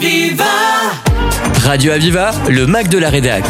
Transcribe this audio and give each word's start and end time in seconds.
Aviva 0.00 0.44
Radio 1.62 1.92
Aviva, 1.92 2.30
le 2.48 2.66
Mac 2.66 2.88
de 2.88 2.96
la 2.96 3.10
Rédac. 3.10 3.44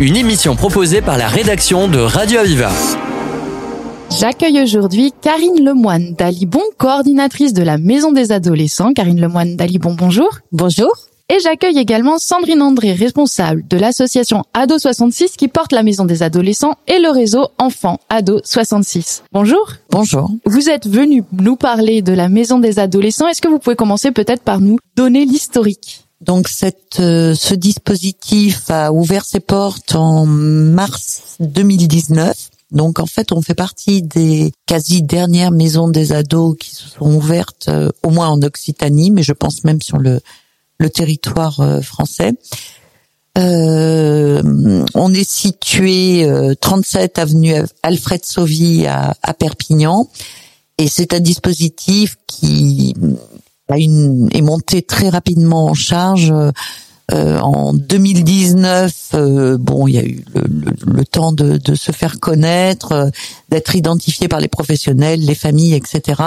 Une 0.00 0.16
émission 0.16 0.54
proposée 0.54 1.00
par 1.00 1.16
la 1.16 1.28
rédaction 1.28 1.88
de 1.88 1.98
Radio 1.98 2.40
Aviva. 2.40 2.68
J'accueille 4.20 4.60
aujourd'hui 4.60 5.14
Karine 5.22 5.64
Lemoine 5.64 6.12
d'Alibon, 6.12 6.60
coordinatrice 6.76 7.54
de 7.54 7.62
la 7.62 7.78
Maison 7.78 8.12
des 8.12 8.32
Adolescents. 8.32 8.92
Karine 8.92 9.18
Lemoine 9.18 9.56
d'Alibon, 9.56 9.94
bonjour. 9.94 10.28
Bonjour. 10.52 10.92
Et 11.30 11.40
j'accueille 11.40 11.76
également 11.76 12.16
Sandrine 12.16 12.62
André, 12.62 12.94
responsable 12.94 13.62
de 13.68 13.76
l'association 13.76 14.44
Ado 14.54 14.78
66 14.78 15.36
qui 15.36 15.48
porte 15.48 15.72
la 15.72 15.82
Maison 15.82 16.06
des 16.06 16.22
Adolescents 16.22 16.76
et 16.86 16.98
le 16.98 17.10
réseau 17.10 17.48
Enfants 17.58 18.00
Ado 18.08 18.40
66. 18.44 19.24
Bonjour. 19.30 19.74
Bonjour. 19.90 20.30
Vous 20.46 20.70
êtes 20.70 20.88
venu 20.88 21.24
nous 21.32 21.56
parler 21.56 22.00
de 22.00 22.14
la 22.14 22.30
Maison 22.30 22.58
des 22.58 22.78
Adolescents. 22.78 23.28
Est-ce 23.28 23.42
que 23.42 23.48
vous 23.48 23.58
pouvez 23.58 23.76
commencer 23.76 24.10
peut-être 24.10 24.42
par 24.42 24.62
nous 24.62 24.78
donner 24.96 25.26
l'historique? 25.26 26.06
Donc 26.22 26.48
cette, 26.48 26.98
euh, 26.98 27.34
ce 27.34 27.54
dispositif 27.54 28.70
a 28.70 28.90
ouvert 28.90 29.26
ses 29.26 29.40
portes 29.40 29.96
en 29.96 30.24
mars 30.24 31.36
2019. 31.40 32.48
Donc 32.70 33.00
en 33.00 33.06
fait, 33.06 33.32
on 33.32 33.42
fait 33.42 33.54
partie 33.54 34.00
des 34.00 34.50
quasi 34.64 35.02
dernières 35.02 35.50
maisons 35.50 35.88
des 35.88 36.14
ados 36.14 36.56
qui 36.58 36.74
se 36.74 36.88
sont 36.88 37.14
ouvertes, 37.14 37.66
euh, 37.68 37.90
au 38.02 38.08
moins 38.08 38.28
en 38.28 38.40
Occitanie, 38.40 39.10
mais 39.10 39.22
je 39.22 39.34
pense 39.34 39.62
même 39.64 39.82
sur 39.82 39.98
le, 39.98 40.20
le 40.78 40.90
territoire 40.90 41.60
euh, 41.60 41.80
français. 41.80 42.32
Euh, 43.36 44.84
on 44.94 45.14
est 45.14 45.28
situé 45.28 46.28
37 46.60 47.18
avenue 47.18 47.54
Alfred 47.84 48.24
Sauvy 48.24 48.86
à, 48.86 49.14
à 49.22 49.32
Perpignan, 49.34 50.08
et 50.76 50.88
c'est 50.88 51.14
un 51.14 51.20
dispositif 51.20 52.16
qui 52.26 52.94
a 53.68 53.78
une, 53.78 54.28
est 54.32 54.42
monté 54.42 54.82
très 54.82 55.08
rapidement 55.08 55.66
en 55.66 55.74
charge. 55.74 56.32
Euh, 57.10 57.38
en 57.38 57.72
2019, 57.72 58.92
euh, 59.14 59.56
bon, 59.58 59.88
il 59.88 59.94
y 59.94 59.98
a 59.98 60.04
eu 60.04 60.24
le, 60.34 60.42
le, 60.42 60.92
le 60.92 61.04
temps 61.06 61.32
de, 61.32 61.56
de, 61.56 61.74
se 61.74 61.90
faire 61.90 62.20
connaître, 62.20 62.92
euh, 62.92 63.10
d'être 63.48 63.74
identifié 63.74 64.28
par 64.28 64.40
les 64.40 64.48
professionnels, 64.48 65.20
les 65.20 65.34
familles, 65.34 65.74
etc. 65.74 66.22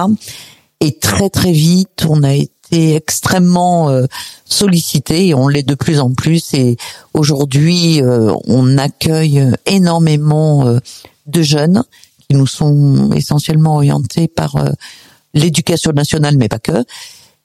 Et 0.80 0.98
très 0.98 1.30
très 1.30 1.52
vite, 1.52 2.08
on 2.10 2.24
a 2.24 2.34
été 2.34 2.51
extrêmement 2.72 3.90
euh, 3.90 4.06
sollicité 4.46 5.28
et 5.28 5.34
on 5.34 5.48
l'est 5.48 5.64
de 5.64 5.76
plus 5.76 6.00
en 6.00 6.14
plus. 6.14 6.54
Et 6.54 6.78
aujourd'hui, 7.14 8.02
on 8.48 8.78
accueille 8.78 9.44
énormément 9.66 10.66
de 11.28 11.42
jeunes 11.42 11.84
qui 12.28 12.36
nous 12.36 12.48
sont 12.48 13.12
essentiellement 13.14 13.76
orientés 13.76 14.28
par 14.28 14.56
l'éducation 15.34 15.92
nationale, 15.92 16.38
mais 16.38 16.50
pas 16.50 16.60
que 16.60 16.84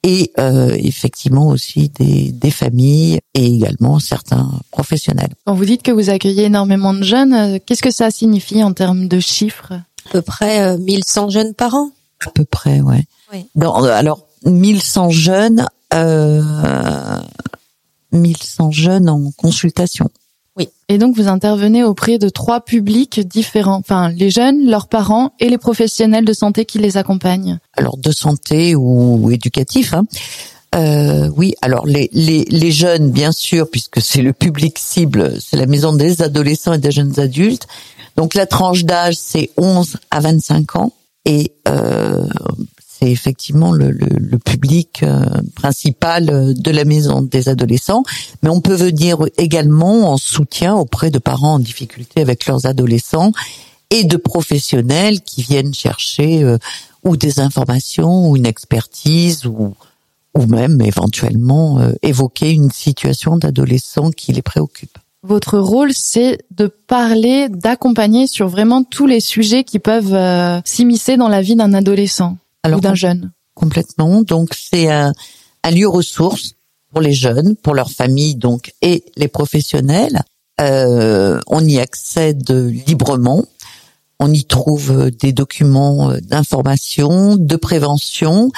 et 0.06 0.30
euh, 0.38 0.76
effectivement 0.78 1.48
aussi 1.48 1.88
des, 1.88 2.30
des, 2.30 2.52
familles 2.52 3.18
et 3.34 3.44
également 3.44 3.98
certains 3.98 4.48
professionnels. 4.70 5.30
Quand 5.44 5.54
vous 5.54 5.64
dites 5.64 5.82
que 5.82 5.90
vous 5.90 6.10
accueillez 6.10 6.44
énormément 6.44 6.94
de 6.94 7.02
jeunes, 7.02 7.34
euh, 7.34 7.58
qu'est-ce 7.64 7.82
que 7.82 7.90
ça 7.90 8.12
signifie 8.12 8.62
en 8.62 8.72
termes 8.72 9.08
de 9.08 9.18
chiffres? 9.18 9.72
À 9.72 10.10
peu 10.12 10.22
près 10.22 10.60
euh, 10.60 10.78
1100 10.78 11.30
jeunes 11.30 11.54
par 11.54 11.74
an. 11.74 11.90
À 12.24 12.30
peu 12.30 12.44
près, 12.44 12.80
ouais. 12.80 13.04
Oui. 13.32 13.46
Dans, 13.56 13.82
alors 13.82 14.25
1100 14.46 15.10
jeunes, 15.10 15.66
euh, 15.92 16.42
1100 18.12 18.70
jeunes 18.70 19.08
en 19.08 19.30
consultation. 19.36 20.08
Oui. 20.56 20.68
Et 20.88 20.96
donc 20.96 21.16
vous 21.16 21.28
intervenez 21.28 21.84
auprès 21.84 22.18
de 22.18 22.30
trois 22.30 22.60
publics 22.62 23.20
différents, 23.20 23.76
enfin 23.76 24.08
les 24.10 24.30
jeunes, 24.30 24.66
leurs 24.66 24.88
parents 24.88 25.32
et 25.38 25.50
les 25.50 25.58
professionnels 25.58 26.24
de 26.24 26.32
santé 26.32 26.64
qui 26.64 26.78
les 26.78 26.96
accompagnent. 26.96 27.58
Alors 27.74 27.98
de 27.98 28.10
santé 28.10 28.74
ou 28.74 29.30
éducatif. 29.30 29.92
Hein. 29.92 30.04
Euh, 30.74 31.30
oui, 31.36 31.54
alors 31.62 31.86
les, 31.86 32.08
les, 32.12 32.44
les 32.44 32.72
jeunes, 32.72 33.10
bien 33.10 33.32
sûr, 33.32 33.70
puisque 33.70 34.00
c'est 34.00 34.22
le 34.22 34.32
public 34.32 34.78
cible, 34.78 35.38
c'est 35.40 35.56
la 35.56 35.66
maison 35.66 35.92
des 35.92 36.22
adolescents 36.22 36.72
et 36.74 36.78
des 36.78 36.90
jeunes 36.90 37.18
adultes. 37.20 37.66
Donc 38.16 38.34
la 38.34 38.46
tranche 38.46 38.84
d'âge, 38.84 39.16
c'est 39.18 39.50
11 39.56 39.96
à 40.10 40.20
25 40.20 40.76
ans. 40.76 40.92
Et 41.24 41.52
euh, 41.66 42.26
c'est 42.98 43.10
effectivement 43.10 43.72
le, 43.72 43.90
le, 43.90 44.06
le 44.18 44.38
public 44.38 45.02
euh, 45.02 45.26
principal 45.54 46.54
de 46.54 46.70
la 46.70 46.84
maison 46.84 47.22
des 47.22 47.48
adolescents, 47.48 48.02
mais 48.42 48.48
on 48.48 48.60
peut 48.60 48.74
venir 48.74 49.18
également 49.38 50.12
en 50.12 50.16
soutien 50.16 50.74
auprès 50.74 51.10
de 51.10 51.18
parents 51.18 51.54
en 51.54 51.58
difficulté 51.58 52.20
avec 52.20 52.46
leurs 52.46 52.66
adolescents 52.66 53.32
et 53.90 54.04
de 54.04 54.16
professionnels 54.16 55.20
qui 55.20 55.42
viennent 55.42 55.74
chercher 55.74 56.42
euh, 56.42 56.58
ou 57.04 57.16
des 57.16 57.40
informations 57.40 58.30
ou 58.30 58.36
une 58.36 58.46
expertise 58.46 59.46
ou 59.46 59.74
ou 60.36 60.46
même 60.46 60.80
éventuellement 60.82 61.80
euh, 61.80 61.92
évoquer 62.02 62.50
une 62.50 62.70
situation 62.70 63.38
d'adolescent 63.38 64.10
qui 64.10 64.32
les 64.32 64.42
préoccupe. 64.42 64.98
Votre 65.22 65.58
rôle, 65.58 65.92
c'est 65.92 66.38
de 66.54 66.66
parler, 66.66 67.48
d'accompagner 67.48 68.26
sur 68.26 68.48
vraiment 68.48 68.84
tous 68.84 69.06
les 69.06 69.20
sujets 69.20 69.64
qui 69.64 69.78
peuvent 69.78 70.14
euh, 70.14 70.60
s'immiscer 70.64 71.16
dans 71.16 71.28
la 71.28 71.40
vie 71.40 71.56
d'un 71.56 71.74
adolescent 71.74 72.36
Alors, 72.66 72.78
ou 72.78 72.82
d'un 72.82 72.94
jeune. 72.94 73.32
Complètement. 73.54 74.22
Donc 74.22 74.54
c'est 74.54 74.90
un, 74.90 75.12
un, 75.62 75.70
lieu 75.70 75.88
ressource 75.88 76.52
pour 76.92 77.00
les 77.00 77.14
jeunes, 77.14 77.56
pour 77.56 77.74
leurs 77.74 77.90
familles 77.90 78.36
donc 78.36 78.72
et 78.82 79.04
les 79.16 79.28
professionnels. 79.28 80.22
Euh, 80.60 81.40
on 81.46 81.64
y 81.64 81.78
accède 81.78 82.50
librement. 82.86 83.44
On 84.18 84.32
y 84.32 84.44
trouve 84.44 85.10
des 85.10 85.32
documents 85.32 86.12
d'information, 86.22 87.36
de 87.36 87.56
prévention, 87.56 88.50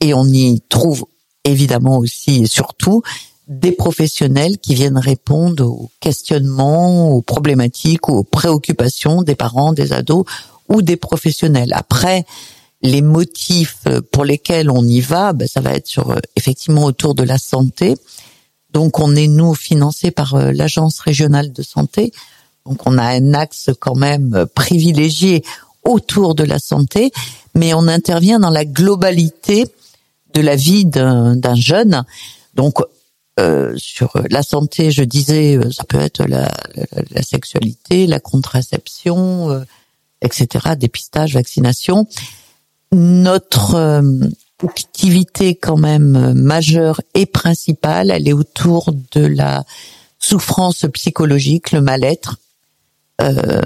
et 0.00 0.12
on 0.12 0.26
y 0.26 0.60
trouve 0.68 1.06
évidemment 1.44 1.98
aussi 1.98 2.42
et 2.42 2.46
surtout 2.46 3.02
des 3.48 3.72
professionnels 3.72 4.58
qui 4.58 4.74
viennent 4.74 4.98
répondre 4.98 5.64
aux 5.64 5.90
questionnements, 6.00 7.10
aux 7.10 7.22
problématiques 7.22 8.08
ou 8.08 8.16
aux 8.16 8.24
préoccupations 8.24 9.22
des 9.22 9.36
parents, 9.36 9.72
des 9.72 9.92
ados 9.92 10.24
ou 10.68 10.82
des 10.82 10.96
professionnels. 10.96 11.72
Après, 11.72 12.26
les 12.86 13.02
motifs 13.02 13.84
pour 14.12 14.24
lesquels 14.24 14.70
on 14.70 14.84
y 14.84 15.00
va, 15.00 15.32
ben, 15.32 15.46
ça 15.46 15.60
va 15.60 15.72
être 15.74 15.86
sur 15.86 16.14
effectivement 16.36 16.84
autour 16.84 17.14
de 17.14 17.22
la 17.22 17.38
santé. 17.38 17.96
Donc 18.70 18.98
on 18.98 19.14
est 19.16 19.28
nous 19.28 19.54
financé 19.54 20.10
par 20.10 20.36
l'agence 20.36 21.00
régionale 21.00 21.52
de 21.52 21.62
santé. 21.62 22.12
Donc 22.64 22.86
on 22.86 22.98
a 22.98 23.04
un 23.04 23.34
axe 23.34 23.70
quand 23.78 23.94
même 23.94 24.46
privilégié 24.54 25.44
autour 25.84 26.34
de 26.34 26.44
la 26.44 26.58
santé, 26.58 27.12
mais 27.54 27.74
on 27.74 27.86
intervient 27.88 28.40
dans 28.40 28.50
la 28.50 28.64
globalité 28.64 29.66
de 30.34 30.40
la 30.40 30.56
vie 30.56 30.84
d'un 30.84 31.54
jeune. 31.54 32.04
Donc 32.54 32.80
euh, 33.38 33.74
sur 33.76 34.12
la 34.30 34.42
santé, 34.42 34.90
je 34.90 35.02
disais, 35.02 35.58
ça 35.70 35.84
peut 35.84 36.00
être 36.00 36.24
la, 36.24 36.50
la, 36.74 37.02
la 37.10 37.22
sexualité, 37.22 38.06
la 38.06 38.18
contraception, 38.18 39.50
euh, 39.50 39.60
etc., 40.22 40.74
dépistage, 40.76 41.34
vaccination. 41.34 42.06
Notre 42.92 43.74
euh, 43.74 44.02
activité 44.62 45.54
quand 45.54 45.76
même 45.76 46.32
majeure 46.34 47.00
et 47.14 47.26
principale, 47.26 48.10
elle 48.10 48.28
est 48.28 48.32
autour 48.32 48.92
de 49.12 49.26
la 49.26 49.64
souffrance 50.18 50.86
psychologique, 50.92 51.72
le 51.72 51.80
mal-être. 51.80 52.36
Euh, 53.20 53.62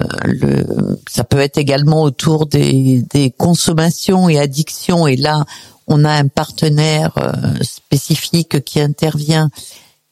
ça 1.09 1.23
peut 1.23 1.39
être 1.39 1.57
également 1.57 2.03
autour 2.03 2.45
des, 2.45 3.03
des 3.09 3.31
consommations 3.31 4.29
et 4.29 4.39
addictions. 4.39 5.07
Et 5.07 5.17
là, 5.17 5.45
on 5.87 6.05
a 6.05 6.11
un 6.11 6.27
partenaire 6.27 7.11
euh, 7.17 7.31
spécifique 7.61 8.63
qui 8.63 8.79
intervient, 8.79 9.49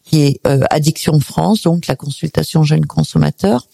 qui 0.03 0.22
est 0.22 0.47
euh, 0.47 0.62
Addiction 0.70 1.20
France, 1.20 1.64
donc 1.64 1.88
la 1.88 1.96
consultation 1.96 2.64
jeunes 2.64 2.86
consommateurs. 2.86 3.68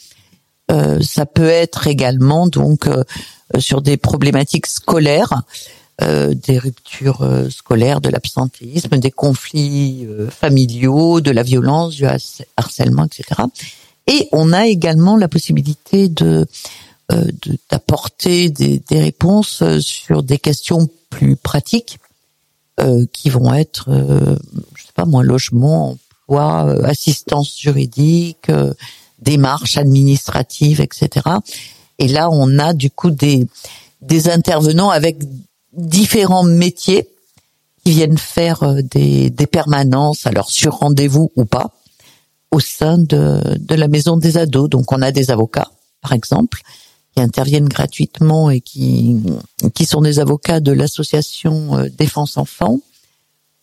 Euh, 0.71 0.99
ça 1.01 1.25
peut 1.25 1.47
être 1.47 1.87
également 1.87 2.47
donc 2.47 2.87
euh, 2.87 3.03
sur 3.59 3.81
des 3.81 3.97
problématiques 3.97 4.65
scolaires, 4.65 5.43
euh, 6.01 6.33
des 6.33 6.57
ruptures 6.57 7.25
scolaires, 7.49 8.01
de 8.01 8.09
l'absentéisme, 8.09 8.97
des 8.97 9.11
conflits 9.11 10.07
familiaux, 10.29 11.21
de 11.21 11.31
la 11.31 11.43
violence, 11.43 11.95
du 11.95 12.05
harcèlement, 12.57 13.05
etc. 13.05 13.41
Et 14.07 14.27
on 14.31 14.53
a 14.53 14.67
également 14.67 15.17
la 15.17 15.27
possibilité 15.27 16.09
de 16.09 16.45
d'apporter 17.69 18.49
des, 18.49 18.79
des, 18.89 18.99
réponses 18.99 19.61
sur 19.77 20.23
des 20.23 20.39
questions 20.39 20.89
plus 21.11 21.35
pratiques 21.35 21.99
euh, 22.81 23.05
qui 23.13 23.29
vont 23.29 23.53
être, 23.53 23.89
euh, 23.89 24.35
je 24.75 24.81
sais 24.81 24.91
pas 24.95 25.05
moi, 25.05 25.23
logement, 25.23 25.95
emploi, 26.27 26.65
euh, 26.67 26.83
assistance 26.83 27.57
juridique, 27.57 28.49
euh, 28.49 28.73
démarches 29.19 29.77
administratives, 29.77 30.81
etc. 30.81 31.27
Et 31.99 32.07
là, 32.07 32.29
on 32.31 32.59
a 32.59 32.73
du 32.73 32.91
coup 32.91 33.11
des 33.11 33.47
des 34.01 34.29
intervenants 34.29 34.89
avec 34.89 35.17
différents 35.73 36.43
métiers 36.43 37.09
qui 37.83 37.91
viennent 37.91 38.17
faire 38.17 38.83
des, 38.83 39.29
des 39.29 39.47
permanences, 39.47 40.25
alors 40.25 40.49
sur 40.49 40.75
rendez-vous 40.75 41.31
ou 41.35 41.45
pas, 41.45 41.71
au 42.51 42.59
sein 42.59 42.97
de, 42.97 43.39
de 43.57 43.75
la 43.75 43.87
maison 43.87 44.17
des 44.17 44.37
ados. 44.37 44.69
Donc 44.69 44.91
on 44.91 45.01
a 45.01 45.11
des 45.11 45.31
avocats, 45.31 45.71
par 46.01 46.13
exemple, 46.13 46.61
qui 47.15 47.21
interviennent 47.21 47.67
gratuitement 47.69 48.49
et 48.49 48.61
qui 48.61 49.17
qui 49.73 49.85
sont 49.85 50.01
des 50.01 50.19
avocats 50.19 50.59
de 50.59 50.71
l'association 50.71 51.87
Défense 51.97 52.37
Enfants. 52.37 52.79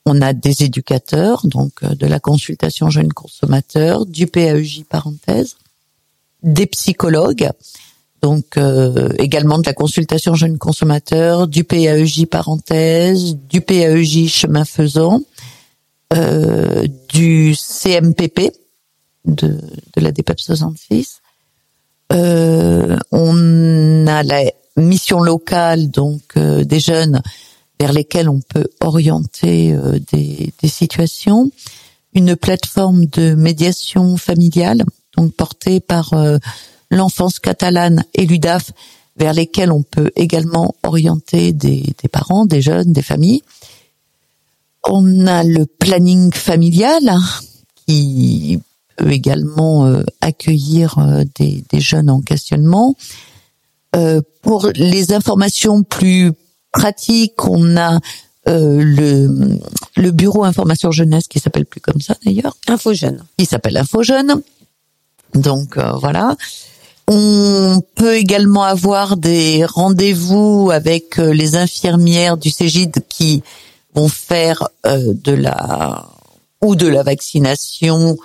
On 0.06 0.20
a 0.20 0.32
des 0.32 0.64
éducateurs, 0.64 1.46
donc 1.46 1.84
de 1.84 2.06
la 2.06 2.20
consultation 2.20 2.90
jeunes 2.90 3.12
consommateurs, 3.12 4.06
du 4.06 4.26
PAEJ 4.26 4.84
parenthèse, 4.88 5.56
des 6.42 6.66
psychologues, 6.66 7.50
donc 8.20 8.56
également 9.18 9.58
de 9.58 9.66
la 9.66 9.74
consultation 9.74 10.34
jeunes 10.34 10.58
consommateurs, 10.58 11.48
du 11.48 11.64
PAEJ 11.64 12.26
parenthèse, 12.26 13.36
du 13.36 13.60
PAEJ 13.60 14.28
chemin 14.28 14.64
faisant, 14.64 15.22
euh, 16.12 16.86
du 17.08 17.54
CMPP 17.54 18.52
de, 19.24 19.58
la 19.96 20.12
DPEP 20.12 20.38
66. 20.38 21.20
Euh, 22.12 22.98
on 23.10 24.06
a 24.06 24.22
la 24.22 24.42
mission 24.76 25.20
locale 25.20 25.90
donc 25.90 26.22
euh, 26.36 26.64
des 26.64 26.80
jeunes 26.80 27.22
vers 27.82 27.92
lesquels 27.92 28.28
on 28.28 28.40
peut 28.40 28.68
orienter 28.80 29.72
euh, 29.72 29.98
des, 30.12 30.52
situations, 30.68 31.50
une 32.14 32.36
plateforme 32.36 33.06
de 33.06 33.34
médiation 33.34 34.16
familiale 34.16 34.84
donc 35.16 35.32
portée 35.34 35.80
par 35.80 36.14
l'enfance 36.90 37.38
catalane 37.38 38.04
et 38.14 38.24
l'UDAF 38.24 38.70
vers 39.16 39.34
lesquels 39.34 39.72
on 39.72 39.82
peut 39.82 40.10
également 40.16 40.74
orienter 40.82 41.52
des, 41.52 41.94
parents, 42.10 42.46
des 42.46 42.62
jeunes, 42.62 42.92
des 42.92 43.02
familles. 43.02 43.42
On 44.84 45.26
a 45.26 45.42
le 45.44 45.66
planning 45.66 46.32
familial 46.32 47.08
hein, 47.08 47.22
qui 47.86 48.60
peut 48.96 49.12
également 49.12 49.86
euh, 49.86 50.02
accueillir 50.20 50.98
euh, 50.98 51.24
des, 51.38 51.80
jeunes 51.80 52.10
en 52.10 52.20
questionnement. 52.20 52.94
Euh, 53.94 54.22
pour 54.42 54.68
les 54.74 55.12
informations 55.12 55.82
plus 55.82 56.32
pratiques, 56.72 57.44
on 57.44 57.76
a 57.76 57.98
le, 58.46 59.58
le 59.96 60.10
bureau 60.10 60.42
information 60.42 60.90
jeunesse 60.90 61.28
qui 61.28 61.38
s'appelle 61.38 61.64
plus 61.64 61.80
comme 61.80 62.00
ça 62.00 62.16
d'ailleurs. 62.24 62.56
Info 62.66 62.92
Jeune. 62.92 63.22
Qui 63.38 63.46
s'appelle 63.46 63.76
Info 63.76 64.02
Jeune. 64.02 64.42
Donc 65.34 65.78
voilà. 65.78 66.36
On 67.06 67.80
peut 67.94 68.16
également 68.16 68.64
avoir 68.64 69.16
des 69.16 69.64
rendez-vous 69.64 70.70
avec 70.72 71.18
les 71.18 71.54
infirmières 71.54 72.36
du 72.36 72.50
Cégide 72.50 73.04
qui 73.08 73.42
vont 73.94 74.08
faire 74.08 74.68
euh, 74.86 75.12
de 75.14 75.32
la 75.32 76.08
ou 76.60 76.76
de 76.76 76.86
la 76.86 77.02
vaccination 77.02 78.16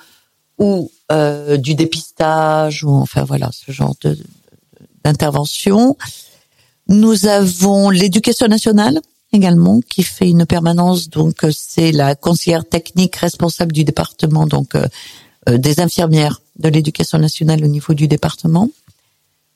ou 0.59 0.91
euh, 1.11 1.57
du 1.57 1.75
dépistage 1.75 2.83
ou 2.83 2.91
enfin 2.91 3.23
voilà 3.23 3.49
ce 3.51 3.71
genre 3.71 3.95
de 4.01 4.17
d'intervention. 5.03 5.97
Nous 6.89 7.25
avons 7.25 7.89
l'éducation 7.89 8.47
nationale 8.47 8.99
également 9.33 9.81
qui 9.81 10.03
fait 10.03 10.29
une 10.29 10.45
permanence 10.45 11.09
donc 11.09 11.45
c'est 11.51 11.91
la 11.91 12.15
conseillère 12.15 12.65
technique 12.65 13.17
responsable 13.17 13.73
du 13.73 13.83
département 13.83 14.47
donc 14.47 14.73
euh, 14.75 15.57
des 15.57 15.81
infirmières 15.81 16.41
de 16.57 16.69
l'éducation 16.69 17.17
nationale 17.19 17.63
au 17.63 17.67
niveau 17.67 17.93
du 17.93 18.07
département. 18.07 18.69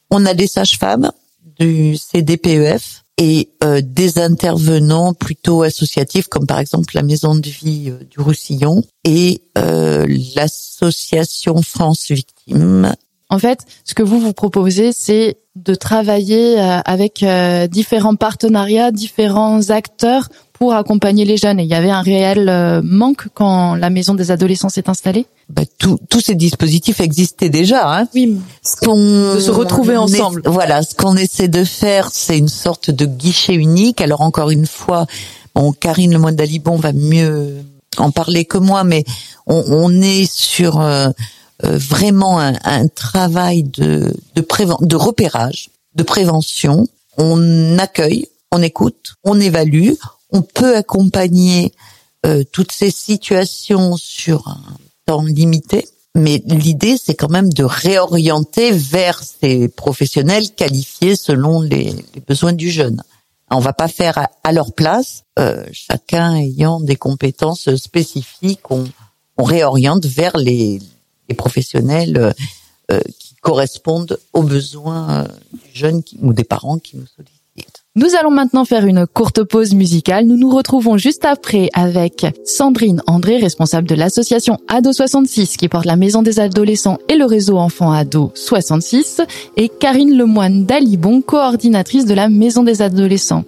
On 0.09 0.25
a 0.25 0.33
des 0.33 0.47
sages-femmes 0.47 1.11
du 1.57 1.95
CDPEF 1.95 3.03
et 3.17 3.49
euh, 3.63 3.81
des 3.83 4.17
intervenants 4.17 5.13
plutôt 5.13 5.61
associatifs 5.61 6.27
comme 6.27 6.47
par 6.47 6.59
exemple 6.59 6.95
la 6.95 7.03
Maison 7.03 7.35
de 7.35 7.47
vie 7.47 7.89
euh, 7.89 8.03
du 8.09 8.19
Roussillon 8.19 8.83
et 9.03 9.43
euh, 9.57 10.07
l'association 10.35 11.61
France 11.61 12.09
Victimes. 12.09 12.95
En 13.31 13.39
fait, 13.39 13.61
ce 13.83 13.95
que 13.95 14.03
vous 14.03 14.19
vous 14.19 14.33
proposez, 14.33 14.91
c'est 14.93 15.37
de 15.55 15.73
travailler 15.73 16.59
avec 16.59 17.25
différents 17.71 18.15
partenariats, 18.15 18.91
différents 18.91 19.69
acteurs 19.69 20.29
pour 20.61 20.75
accompagner 20.75 21.25
les 21.25 21.37
jeunes. 21.37 21.59
Et 21.59 21.63
il 21.63 21.69
y 21.69 21.73
avait 21.73 21.89
un 21.89 22.03
réel 22.03 22.47
euh, 22.47 22.83
manque 22.83 23.29
quand 23.33 23.73
la 23.73 23.89
maison 23.89 24.13
des 24.13 24.29
adolescents 24.29 24.69
s'est 24.69 24.91
installée. 24.91 25.25
Bah, 25.49 25.63
tous 25.79 26.21
ces 26.21 26.35
dispositifs 26.35 26.99
existaient 26.99 27.49
déjà. 27.49 27.97
Hein. 27.97 28.07
Oui. 28.13 28.37
Ce 28.63 28.75
qu'on 28.75 29.33
de 29.33 29.39
se 29.39 29.49
retrouver 29.49 29.97
ensemble. 29.97 30.43
voilà, 30.45 30.83
ce 30.83 30.93
qu'on 30.93 31.17
essaie 31.17 31.47
de 31.47 31.63
faire, 31.63 32.11
c'est 32.13 32.37
une 32.37 32.47
sorte 32.47 32.91
de 32.91 33.07
guichet 33.07 33.55
unique. 33.55 34.01
Alors 34.01 34.21
encore 34.21 34.51
une 34.51 34.67
fois, 34.67 35.07
bon, 35.55 35.71
Karine 35.71 36.13
Lemoine 36.13 36.35
d'Alibon 36.35 36.75
va 36.75 36.93
mieux 36.93 37.55
en 37.97 38.11
parler 38.11 38.45
que 38.45 38.59
moi, 38.59 38.83
mais 38.83 39.03
on, 39.47 39.63
on 39.67 39.99
est 39.99 40.31
sur 40.31 40.79
euh, 40.79 41.07
euh, 41.07 41.11
vraiment 41.63 42.39
un, 42.39 42.53
un, 42.63 42.87
travail 42.87 43.63
de 43.63 44.13
de, 44.35 44.85
de 44.85 44.95
repérage, 44.95 45.69
de 45.95 46.03
prévention. 46.03 46.87
On 47.17 47.77
accueille, 47.77 48.27
on 48.51 48.61
écoute, 48.61 49.15
on 49.23 49.39
évalue, 49.39 49.91
on 50.31 50.41
peut 50.41 50.75
accompagner 50.75 51.73
euh, 52.25 52.43
toutes 52.51 52.71
ces 52.71 52.91
situations 52.91 53.95
sur 53.97 54.47
un 54.47 54.77
temps 55.05 55.23
limité, 55.23 55.87
mais 56.15 56.41
l'idée 56.45 56.97
c'est 57.03 57.15
quand 57.15 57.31
même 57.31 57.51
de 57.51 57.63
réorienter 57.63 58.71
vers 58.71 59.21
ces 59.23 59.67
professionnels 59.67 60.51
qualifiés 60.51 61.15
selon 61.15 61.61
les, 61.61 61.95
besoins 62.27 62.53
du 62.53 62.69
jeune. 62.69 63.01
On 63.49 63.59
va 63.59 63.73
pas 63.73 63.87
faire 63.87 64.27
à, 64.43 64.51
leur 64.53 64.73
place, 64.73 65.23
euh, 65.39 65.65
chacun 65.73 66.35
ayant 66.35 66.79
des 66.79 66.95
compétences 66.95 67.75
spécifiques, 67.75 68.69
on, 68.71 68.85
réoriente 69.37 70.05
vers 70.05 70.37
les, 70.37 70.79
professionnels 71.33 72.33
euh, 72.91 72.99
qui 73.19 73.35
correspondent 73.35 74.19
aux 74.33 74.43
besoins 74.43 75.27
du 75.51 75.69
jeune 75.73 76.03
ou 76.19 76.33
des 76.33 76.43
parents 76.43 76.77
qui 76.77 76.97
nous 76.97 77.07
sollicitent. 77.07 77.40
Nous 77.97 78.15
allons 78.17 78.31
maintenant 78.31 78.63
faire 78.63 78.85
une 78.85 79.05
courte 79.05 79.43
pause 79.43 79.73
musicale. 79.73 80.23
Nous 80.23 80.37
nous 80.37 80.49
retrouvons 80.49 80.95
juste 80.95 81.25
après 81.25 81.67
avec 81.73 82.25
Sandrine 82.45 83.01
André, 83.05 83.35
responsable 83.35 83.85
de 83.85 83.95
l'association 83.95 84.57
Ado 84.69 84.93
66 84.93 85.57
qui 85.57 85.67
porte 85.67 85.83
la 85.83 85.97
maison 85.97 86.21
des 86.21 86.39
adolescents 86.39 86.99
et 87.09 87.17
le 87.17 87.25
réseau 87.25 87.57
enfants 87.57 87.91
Ado 87.91 88.31
66 88.33 89.19
et 89.57 89.67
Karine 89.67 90.17
Lemoine 90.17 90.65
d'Alibon, 90.65 91.21
coordinatrice 91.21 92.05
de 92.05 92.13
la 92.13 92.29
maison 92.29 92.63
des 92.63 92.81
adolescents. 92.81 93.43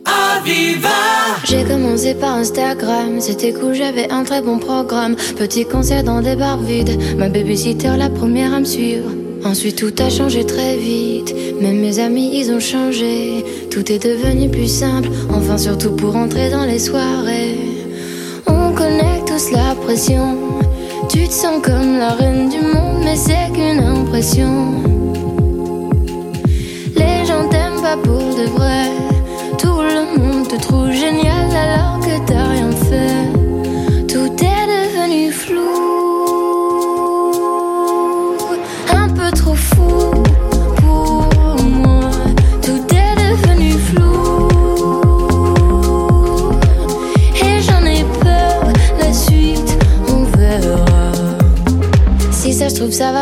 J'ai 1.45 1.63
commencé 1.63 2.13
par 2.13 2.33
Instagram, 2.33 3.21
c'était 3.21 3.53
cool, 3.53 3.75
j'avais 3.75 4.11
un 4.11 4.25
très 4.25 4.41
bon 4.41 4.59
programme. 4.59 5.15
Petit 5.37 5.63
concert 5.63 6.03
dans 6.03 6.21
des 6.21 6.35
bars 6.35 6.59
vides, 6.59 6.99
ma 7.17 7.29
babysitter 7.29 7.95
la 7.95 8.09
première 8.09 8.53
à 8.53 8.59
me 8.59 8.65
suivre. 8.65 9.22
Ensuite 9.45 9.75
tout 9.75 9.93
a 10.01 10.09
changé 10.09 10.45
très 10.45 10.77
vite, 10.77 11.35
même 11.61 11.79
mes 11.79 11.99
amis 11.99 12.31
ils 12.33 12.51
ont 12.51 12.59
changé. 12.59 13.43
Tout 13.69 13.91
est 13.91 13.99
devenu 13.99 14.49
plus 14.49 14.67
simple, 14.67 15.09
enfin 15.29 15.57
surtout 15.57 15.91
pour 15.91 16.15
entrer 16.15 16.49
dans 16.49 16.63
les 16.63 16.79
soirées. 16.79 17.57
On 18.47 18.73
connaît 18.73 19.21
tous 19.27 19.51
la 19.51 19.75
pression, 19.75 20.37
tu 21.09 21.27
te 21.27 21.33
sens 21.33 21.61
comme 21.61 21.97
la 21.97 22.11
reine 22.11 22.49
du 22.49 22.59
monde, 22.61 23.03
mais 23.03 23.15
c'est 23.15 23.51
qu'une 23.53 23.83
impression. 23.83 24.81
Les 26.95 27.25
gens 27.25 27.47
t'aiment 27.49 27.81
pas 27.81 27.97
pour 27.97 28.35
de 28.35 28.47
vrai, 28.57 28.91
tout 29.57 29.81
le 29.81 30.19
monde 30.19 30.47
te 30.47 30.55
trouve 30.55 30.91
génial 30.91 31.49
alors 31.51 31.99
que 31.99 32.25
t'as 32.25 32.47
rien 32.47 32.71
fait. 32.71 33.32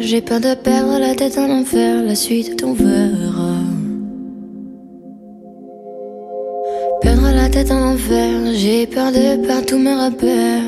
J'ai 0.00 0.20
peur 0.20 0.40
de 0.40 0.54
perdre 0.54 0.98
la 0.98 1.14
tête 1.14 1.38
en 1.38 1.48
enfer, 1.50 2.02
la 2.02 2.14
suite 2.14 2.62
on 2.64 2.72
verra. 2.72 3.56
Perdre 7.00 7.30
la 7.34 7.48
tête 7.48 7.70
en 7.70 7.94
enfer, 7.94 8.52
j'ai 8.54 8.86
peur 8.86 9.12
de 9.12 9.46
perdre 9.46 9.66
tous 9.66 9.78
mes 9.78 9.94
repères. 9.94 10.62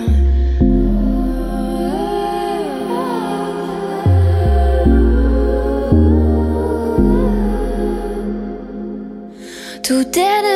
Tout 9.82 9.94
est 9.94 10.42
devenu 10.46 10.55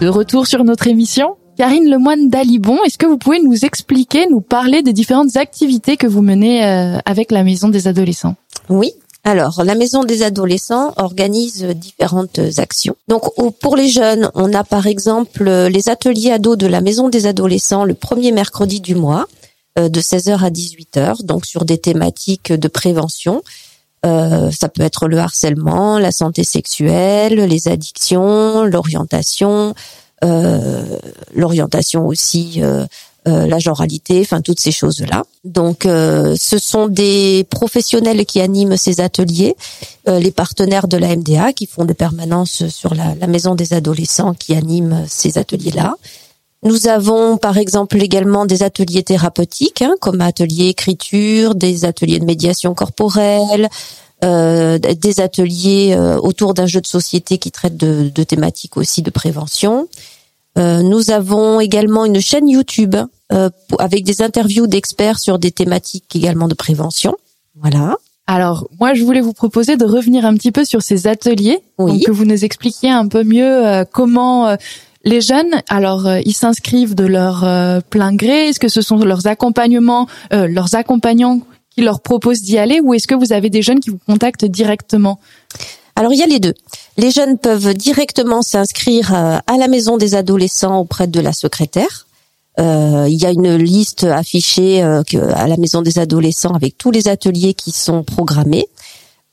De 0.00 0.08
retour 0.08 0.46
sur 0.46 0.64
notre 0.64 0.86
émission, 0.86 1.36
Karine 1.58 1.90
Lemoine 1.90 2.30
d'Alibon, 2.30 2.78
est-ce 2.86 2.96
que 2.96 3.04
vous 3.04 3.18
pouvez 3.18 3.38
nous 3.38 3.66
expliquer, 3.66 4.26
nous 4.30 4.40
parler 4.40 4.80
des 4.80 4.94
différentes 4.94 5.36
activités 5.36 5.98
que 5.98 6.06
vous 6.06 6.22
menez 6.22 6.64
euh, 6.64 6.96
avec 7.04 7.30
la 7.30 7.44
Maison 7.44 7.68
des 7.68 7.86
Adolescents? 7.86 8.34
Oui. 8.70 8.94
Alors, 9.24 9.62
la 9.62 9.74
Maison 9.74 10.02
des 10.02 10.22
adolescents 10.22 10.94
organise 10.96 11.64
différentes 11.64 12.40
actions. 12.56 12.96
Donc, 13.08 13.24
pour 13.60 13.76
les 13.76 13.90
jeunes, 13.90 14.30
on 14.34 14.54
a 14.54 14.64
par 14.64 14.86
exemple 14.86 15.46
euh, 15.46 15.68
les 15.68 15.90
ateliers 15.90 16.30
ados 16.30 16.56
de 16.56 16.66
la 16.66 16.80
Maison 16.80 17.10
des 17.10 17.26
adolescents 17.26 17.84
le 17.84 17.92
premier 17.92 18.32
mercredi 18.32 18.80
du 18.80 18.94
mois, 18.94 19.26
euh, 19.78 19.90
de 19.90 20.00
16h 20.00 20.42
à 20.42 20.48
18h, 20.48 21.26
donc 21.26 21.44
sur 21.44 21.66
des 21.66 21.76
thématiques 21.76 22.54
de 22.54 22.68
prévention. 22.68 23.42
Euh, 24.06 24.50
ça 24.50 24.68
peut 24.68 24.82
être 24.82 25.08
le 25.08 25.18
harcèlement, 25.18 25.98
la 25.98 26.12
santé 26.12 26.44
sexuelle, 26.44 27.34
les 27.34 27.68
addictions, 27.68 28.64
l'orientation, 28.64 29.74
euh, 30.24 30.98
l'orientation 31.34 32.06
aussi, 32.06 32.62
euh, 32.62 32.86
euh, 33.28 33.46
la 33.46 33.58
genralité, 33.58 34.20
enfin 34.20 34.40
toutes 34.40 34.60
ces 34.60 34.72
choses-là. 34.72 35.24
Donc, 35.44 35.84
euh, 35.84 36.34
ce 36.40 36.58
sont 36.58 36.88
des 36.88 37.46
professionnels 37.50 38.24
qui 38.24 38.40
animent 38.40 38.76
ces 38.76 39.00
ateliers, 39.00 39.56
les 40.06 40.32
partenaires 40.32 40.88
de 40.88 40.96
la 40.96 41.14
MDA 41.14 41.52
qui 41.52 41.66
font 41.66 41.84
des 41.84 41.94
permanences 41.94 42.66
sur 42.68 42.94
la, 42.94 43.14
la 43.14 43.26
maison 43.28 43.54
des 43.54 43.74
adolescents 43.74 44.34
qui 44.34 44.54
animent 44.54 45.04
ces 45.08 45.38
ateliers-là. 45.38 45.94
Nous 46.62 46.88
avons 46.88 47.38
par 47.38 47.56
exemple 47.56 48.02
également 48.02 48.44
des 48.44 48.62
ateliers 48.62 49.02
thérapeutiques, 49.02 49.82
hein, 49.82 49.94
comme 50.00 50.20
ateliers 50.20 50.68
écriture, 50.68 51.54
des 51.54 51.84
ateliers 51.84 52.18
de 52.18 52.26
médiation 52.26 52.74
corporelle, 52.74 53.68
euh, 54.24 54.78
des 54.78 55.20
ateliers 55.20 55.94
euh, 55.96 56.18
autour 56.18 56.52
d'un 56.52 56.66
jeu 56.66 56.80
de 56.82 56.86
société 56.86 57.38
qui 57.38 57.50
traite 57.50 57.78
de, 57.78 58.10
de 58.14 58.22
thématiques 58.22 58.76
aussi 58.76 59.00
de 59.00 59.10
prévention. 59.10 59.88
Euh, 60.58 60.82
nous 60.82 61.10
avons 61.10 61.60
également 61.60 62.04
une 62.04 62.20
chaîne 62.20 62.48
YouTube 62.48 62.96
euh, 63.32 63.48
avec 63.78 64.04
des 64.04 64.20
interviews 64.20 64.66
d'experts 64.66 65.18
sur 65.18 65.38
des 65.38 65.52
thématiques 65.52 66.14
également 66.14 66.48
de 66.48 66.54
prévention. 66.54 67.14
Voilà. 67.58 67.96
Alors, 68.26 68.68
moi, 68.78 68.94
je 68.94 69.02
voulais 69.02 69.20
vous 69.20 69.32
proposer 69.32 69.76
de 69.76 69.84
revenir 69.84 70.24
un 70.24 70.34
petit 70.34 70.52
peu 70.52 70.64
sur 70.64 70.82
ces 70.82 71.06
ateliers, 71.06 71.60
Oui. 71.78 71.92
donc 71.92 72.02
que 72.02 72.10
vous 72.12 72.24
nous 72.24 72.44
expliquiez 72.44 72.90
un 72.90 73.08
peu 73.08 73.24
mieux 73.24 73.66
euh, 73.66 73.84
comment 73.90 74.46
euh, 74.48 74.56
les 75.04 75.22
jeunes, 75.22 75.62
alors 75.68 76.06
euh, 76.06 76.20
ils 76.26 76.34
s'inscrivent 76.34 76.94
de 76.94 77.06
leur 77.06 77.44
euh, 77.44 77.80
plein 77.80 78.14
gré. 78.14 78.48
Est-ce 78.48 78.60
que 78.60 78.68
ce 78.68 78.82
sont 78.82 78.98
leurs 78.98 79.26
accompagnements, 79.26 80.06
euh, 80.32 80.46
leurs 80.46 80.74
accompagnants 80.74 81.40
qui 81.74 81.80
leur 81.80 82.00
proposent 82.00 82.42
d'y 82.42 82.58
aller, 82.58 82.80
ou 82.80 82.92
est-ce 82.92 83.06
que 83.06 83.14
vous 83.14 83.32
avez 83.32 83.48
des 83.48 83.62
jeunes 83.62 83.80
qui 83.80 83.90
vous 83.90 84.00
contactent 84.06 84.44
directement? 84.44 85.18
Alors 85.96 86.12
il 86.12 86.18
y 86.18 86.22
a 86.22 86.26
les 86.26 86.38
deux. 86.38 86.54
Les 86.98 87.10
jeunes 87.10 87.38
peuvent 87.38 87.72
directement 87.74 88.42
s'inscrire 88.42 89.14
à 89.14 89.56
la 89.58 89.68
maison 89.68 89.96
des 89.96 90.14
adolescents 90.14 90.78
auprès 90.78 91.06
de 91.06 91.20
la 91.20 91.32
secrétaire. 91.32 92.06
Il 92.58 93.14
y 93.14 93.24
a 93.24 93.30
une 93.30 93.56
liste 93.56 94.04
affichée 94.04 94.82
à 94.82 95.46
la 95.46 95.56
maison 95.56 95.82
des 95.82 95.98
adolescents 95.98 96.54
avec 96.54 96.76
tous 96.78 96.90
les 96.90 97.08
ateliers 97.08 97.54
qui 97.54 97.70
sont 97.70 98.02
programmés. 98.02 98.66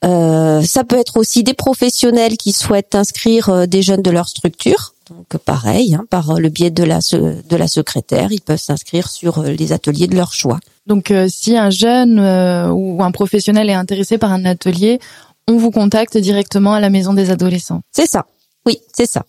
Ça 0.01 0.83
peut 0.87 0.97
être 0.97 1.17
aussi 1.17 1.43
des 1.43 1.53
professionnels 1.53 2.37
qui 2.37 2.51
souhaitent 2.51 2.95
inscrire 2.95 3.67
des 3.67 3.81
jeunes 3.81 4.01
de 4.01 4.11
leur 4.11 4.27
structure. 4.27 4.93
Donc 5.09 5.41
pareil, 5.43 5.95
hein, 5.95 6.05
par 6.09 6.39
le 6.39 6.49
biais 6.49 6.71
de 6.71 6.83
la 6.83 7.01
se- 7.01 7.15
de 7.47 7.55
la 7.55 7.67
secrétaire, 7.67 8.31
ils 8.31 8.41
peuvent 8.41 8.59
s'inscrire 8.59 9.09
sur 9.09 9.39
euh, 9.39 9.51
les 9.51 9.71
ateliers 9.71 10.07
de 10.07 10.15
leur 10.15 10.33
choix. 10.33 10.59
Donc, 10.85 11.11
euh, 11.11 11.27
si 11.29 11.57
un 11.57 11.69
jeune 11.69 12.19
euh, 12.19 12.69
ou 12.69 13.01
un 13.03 13.11
professionnel 13.11 13.69
est 13.69 13.73
intéressé 13.73 14.17
par 14.17 14.31
un 14.31 14.45
atelier, 14.45 14.99
on 15.47 15.57
vous 15.57 15.71
contacte 15.71 16.17
directement 16.17 16.73
à 16.73 16.79
la 16.79 16.89
maison 16.89 17.13
des 17.13 17.29
adolescents. 17.31 17.81
C'est 17.91 18.09
ça. 18.09 18.25
Oui, 18.65 18.79
c'est 18.95 19.09
ça. 19.09 19.23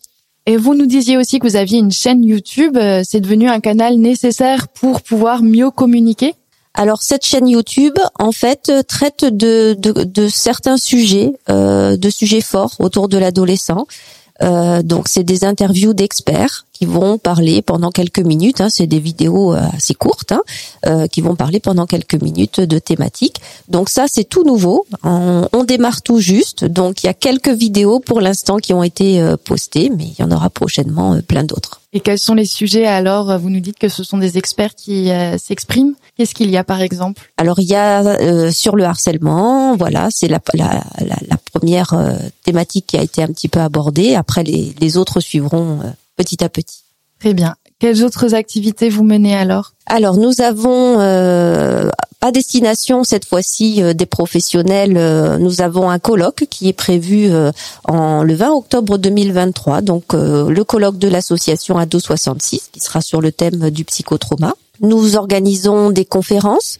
Et 0.46 0.56
vous 0.56 0.74
nous 0.74 0.86
disiez 0.86 1.16
aussi 1.16 1.38
que 1.38 1.46
vous 1.46 1.56
aviez 1.56 1.78
une 1.78 1.92
chaîne 1.92 2.24
YouTube. 2.24 2.76
euh, 2.76 3.02
C'est 3.04 3.20
devenu 3.20 3.48
un 3.48 3.60
canal 3.60 3.96
nécessaire 3.98 4.68
pour 4.68 5.02
pouvoir 5.02 5.42
mieux 5.42 5.70
communiquer? 5.70 6.34
Alors 6.74 7.02
cette 7.02 7.24
chaîne 7.24 7.48
YouTube, 7.48 7.98
en 8.18 8.30
fait, 8.32 8.68
euh, 8.68 8.82
traite 8.82 9.24
de, 9.24 9.74
de, 9.78 10.04
de 10.04 10.28
certains 10.28 10.76
sujets, 10.76 11.32
euh, 11.50 11.96
de 11.96 12.10
sujets 12.10 12.40
forts 12.40 12.76
autour 12.78 13.08
de 13.08 13.18
l'adolescent. 13.18 13.86
Euh, 14.42 14.82
donc 14.82 15.08
c'est 15.08 15.24
des 15.24 15.44
interviews 15.44 15.94
d'experts 15.94 16.66
qui 16.78 16.86
vont 16.86 17.18
parler 17.18 17.60
pendant 17.60 17.90
quelques 17.90 18.20
minutes. 18.20 18.60
Hein, 18.60 18.68
c'est 18.70 18.86
des 18.86 19.00
vidéos 19.00 19.52
euh, 19.52 19.60
assez 19.76 19.94
courtes 19.94 20.32
hein, 20.32 20.42
euh, 20.86 21.06
qui 21.08 21.20
vont 21.20 21.34
parler 21.34 21.58
pendant 21.58 21.86
quelques 21.86 22.20
minutes 22.22 22.60
de 22.60 22.78
thématiques. 22.78 23.40
Donc 23.68 23.88
ça 23.88 24.04
c'est 24.06 24.24
tout 24.24 24.44
nouveau. 24.44 24.86
On, 25.02 25.48
on 25.52 25.64
démarre 25.64 26.02
tout 26.02 26.20
juste. 26.20 26.64
Donc 26.64 27.02
il 27.02 27.06
y 27.06 27.10
a 27.10 27.14
quelques 27.14 27.48
vidéos 27.48 27.98
pour 27.98 28.20
l'instant 28.20 28.58
qui 28.58 28.72
ont 28.74 28.84
été 28.84 29.20
euh, 29.20 29.36
postées, 29.36 29.90
mais 29.96 30.04
il 30.04 30.20
y 30.20 30.22
en 30.22 30.30
aura 30.30 30.50
prochainement 30.50 31.14
euh, 31.14 31.20
plein 31.20 31.42
d'autres. 31.42 31.80
Et 31.94 32.00
quels 32.00 32.18
sont 32.18 32.34
les 32.34 32.44
sujets 32.44 32.86
alors? 32.86 33.38
Vous 33.38 33.50
nous 33.50 33.60
dites 33.60 33.78
que 33.78 33.88
ce 33.88 34.04
sont 34.04 34.18
des 34.18 34.36
experts 34.36 34.74
qui 34.74 35.10
euh, 35.10 35.36
s'expriment. 35.38 35.94
Qu'est-ce 36.16 36.34
qu'il 36.34 36.50
y 36.50 36.56
a 36.56 36.64
par 36.64 36.80
exemple? 36.80 37.32
Alors 37.38 37.58
il 37.58 37.68
y 37.68 37.74
a 37.74 38.02
euh, 38.02 38.52
sur 38.52 38.76
le 38.76 38.84
harcèlement, 38.84 39.74
voilà, 39.76 40.08
c'est 40.10 40.28
la, 40.28 40.40
la, 40.54 40.84
la, 41.00 41.16
la 41.28 41.36
première 41.52 41.94
thématique 42.44 42.86
qui 42.88 42.96
a 42.96 43.02
été 43.02 43.22
un 43.22 43.28
petit 43.28 43.48
peu 43.48 43.60
abordée. 43.60 44.14
Après 44.14 44.44
les, 44.44 44.74
les 44.80 44.96
autres 44.96 45.20
suivront 45.20 45.80
euh, 45.82 45.90
petit 46.18 46.44
à 46.44 46.48
petit. 46.50 46.82
Très 47.20 47.32
bien. 47.32 47.54
Quelles 47.78 48.02
autres 48.04 48.34
activités 48.34 48.90
vous 48.90 49.04
menez 49.04 49.34
alors? 49.36 49.72
Alors 49.86 50.16
nous 50.16 50.40
avons 50.40 50.98
euh, 51.00 51.88
à 52.20 52.32
destination 52.32 53.04
cette 53.04 53.24
fois-ci 53.24 53.80
euh, 53.82 53.94
des 53.94 54.04
professionnels. 54.06 54.96
euh, 54.96 55.38
nous 55.38 55.60
avons 55.60 55.88
un 55.88 56.00
colloque 56.00 56.46
qui 56.50 56.68
est 56.68 56.72
prévu 56.72 57.30
euh, 57.30 57.52
en 57.84 58.24
le 58.24 58.34
20 58.34 58.50
octobre 58.52 58.98
2023. 58.98 59.80
Donc 59.82 60.12
euh, 60.12 60.50
le 60.50 60.64
colloque 60.64 60.98
de 60.98 61.08
l'association 61.08 61.78
Ado 61.78 62.00
66 62.00 62.70
qui 62.72 62.80
sera 62.80 63.00
sur 63.00 63.20
le 63.20 63.30
thème 63.30 63.70
du 63.70 63.84
psychotrauma. 63.84 64.54
Nous 64.80 65.16
organisons 65.16 65.90
des 65.90 66.04
conférences 66.04 66.78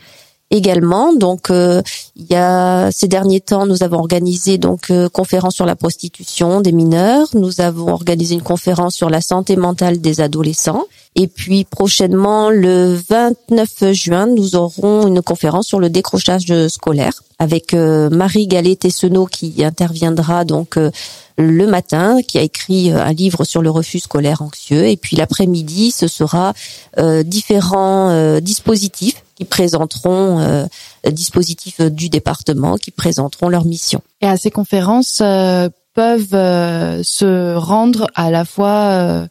également. 0.50 1.12
Donc, 1.12 1.50
euh, 1.50 1.83
il 2.17 2.26
y 2.31 2.35
a 2.35 2.90
ces 2.90 3.09
derniers 3.09 3.40
temps, 3.40 3.67
nous 3.67 3.83
avons 3.83 3.99
organisé 3.99 4.59
donc 4.59 4.90
euh, 4.90 5.09
conférence 5.09 5.55
sur 5.55 5.67
la 5.67 5.76
prostitution 5.76 6.61
des 6.61 6.73
mineurs. 6.73 7.28
Nous 7.35 7.61
avons 7.61 7.93
organisé 7.93 8.35
une 8.35 8.43
conférence 8.43 8.95
sur 8.95 9.11
la 9.11 9.21
santé 9.21 9.57
mentale 9.57 10.00
des 10.00 10.21
adolescents. 10.21 10.85
Et 11.14 11.26
puis 11.26 11.64
prochainement, 11.64 12.50
le 12.50 12.99
29 13.09 13.93
juin, 13.93 14.26
nous 14.26 14.57
aurons 14.57 15.07
une 15.07 15.23
conférence 15.23 15.67
sur 15.67 15.81
le 15.81 15.90
décrochage 15.90 16.69
scolaire 16.69 17.23
avec 17.38 17.73
euh, 17.75 18.11
Marie 18.11 18.47
Gallet-Tesseno 18.47 19.26
qui 19.26 19.64
interviendra 19.64 20.45
donc 20.45 20.76
euh, 20.76 20.90
le 21.38 21.67
matin, 21.67 22.19
qui 22.26 22.37
a 22.38 22.43
écrit 22.43 22.90
euh, 22.90 23.00
un 23.02 23.12
livre 23.12 23.45
sur 23.45 23.62
le 23.62 23.71
refus 23.71 24.00
scolaire 24.00 24.43
anxieux. 24.43 24.87
Et 24.88 24.97
puis 24.97 25.17
l'après-midi, 25.17 25.93
ce 25.93 26.09
sera 26.09 26.52
euh, 26.99 27.23
différents 27.23 28.11
euh, 28.11 28.40
dispositifs 28.40 29.23
qui 29.38 29.45
présenteront 29.45 30.40
euh, 30.40 30.66
dispositifs 31.12 31.80
du 31.80 32.09
département 32.09 32.75
qui 32.76 32.90
présenteront 32.90 33.49
leur 33.49 33.64
mission. 33.64 34.00
Et 34.21 34.26
à 34.26 34.37
ces 34.37 34.50
conférences 34.50 35.21
euh, 35.23 35.68
peuvent 35.95 36.35
euh, 36.35 37.04
se 37.04 37.54
rendre 37.54 38.09
à 38.16 38.33
la 38.33 38.45
fois 38.45 38.76
euh, 38.90 39.26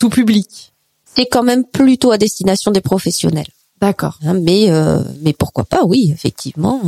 tout 0.00 0.08
public. 0.10 0.72
C'est 1.04 1.26
quand 1.26 1.44
même 1.44 1.64
plutôt 1.64 2.10
à 2.10 2.18
destination 2.18 2.72
des 2.72 2.80
professionnels. 2.80 3.46
D'accord. 3.80 4.18
hein, 4.24 4.34
mais 4.34 4.70
euh, 4.72 4.98
mais 5.22 5.32
pourquoi 5.32 5.64
pas 5.64 5.84
Oui, 5.84 6.10
effectivement. 6.12 6.80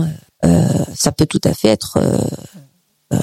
euh, 0.45 0.65
ça 0.95 1.13
peut 1.13 1.27
tout 1.27 1.41
à 1.45 1.55
fait 1.55 1.69
être 1.69 1.99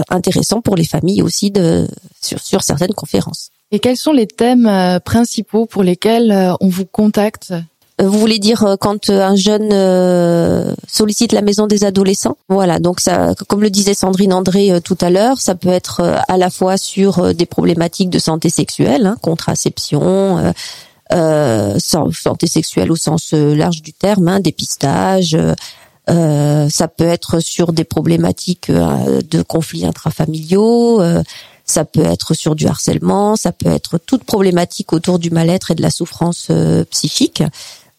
intéressant 0.09 0.61
pour 0.61 0.77
les 0.77 0.85
familles 0.85 1.21
aussi 1.21 1.51
de 1.51 1.87
sur, 2.21 2.39
sur 2.41 2.63
certaines 2.63 2.93
conférences. 2.93 3.49
Et 3.71 3.79
quels 3.79 3.97
sont 3.97 4.13
les 4.13 4.27
thèmes 4.27 4.69
principaux 5.03 5.65
pour 5.65 5.83
lesquels 5.83 6.55
on 6.61 6.69
vous 6.69 6.85
contacte? 6.85 7.51
euh, 7.51 7.59
vous 8.05 8.19
voulez 8.19 8.39
dire 8.39 8.63
euh, 8.63 8.75
quand 8.77 9.09
euh, 9.09 9.21
un 9.21 9.35
jeune 9.35 10.75
sollicite 10.87 11.31
la 11.31 11.41
maison 11.41 11.67
des 11.67 11.83
adolescents? 11.83 12.37
Voilà, 12.49 12.79
donc 12.79 12.99
ça, 12.99 13.33
comme 13.47 13.61
le 13.61 13.69
disait 13.69 13.93
Sandrine 13.93 14.33
André 14.33 14.79
tout 14.83 14.97
à 15.01 15.09
l'heure, 15.09 15.39
ça 15.39 15.55
peut 15.55 15.69
être 15.69 16.01
à 16.27 16.37
la 16.37 16.49
fois 16.49 16.77
sur 16.77 17.33
des 17.33 17.45
problématiques 17.45 18.09
de 18.09 18.19
santé 18.19 18.49
sexuelle, 18.49 19.05
hein, 19.05 19.17
contraception, 19.21 20.53
euh, 21.11 21.77
santé 21.79 22.47
sexuelle 22.47 22.91
au 22.91 22.95
sens 22.95 23.33
large 23.33 23.81
du 23.81 23.93
terme, 23.93 24.27
hein, 24.27 24.39
dépistage. 24.39 25.37
Euh, 26.09 26.69
ça 26.69 26.87
peut 26.87 27.07
être 27.07 27.39
sur 27.39 27.71
des 27.71 27.85
problématiques 27.85 28.71
de 28.71 29.41
conflits 29.41 29.85
intrafamiliaux. 29.85 31.01
ça 31.65 31.85
peut 31.85 32.03
être 32.03 32.33
sur 32.33 32.55
du 32.55 32.67
harcèlement. 32.67 33.35
Ça 33.35 33.51
peut 33.51 33.69
être 33.69 33.97
toute 33.97 34.23
problématique 34.23 34.93
autour 34.93 35.19
du 35.19 35.31
mal-être 35.31 35.71
et 35.71 35.75
de 35.75 35.81
la 35.81 35.91
souffrance 35.91 36.49
psychique. 36.89 37.43